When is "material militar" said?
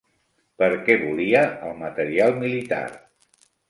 1.85-2.85